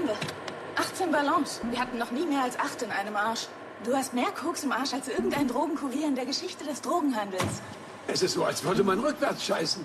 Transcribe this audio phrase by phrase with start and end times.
[0.00, 0.16] haben wir.
[0.76, 1.60] 18 Ballons.
[1.70, 3.48] Wir hatten noch nie mehr als 8 in einem Arsch.
[3.84, 7.62] Du hast mehr Koks im Arsch als irgendein Drogenkurier in der Geschichte des Drogenhandels.
[8.06, 9.84] Es ist so, als würde man rückwärts scheißen.